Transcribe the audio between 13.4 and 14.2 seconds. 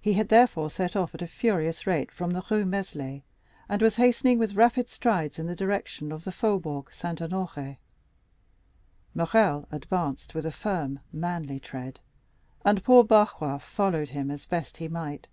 followed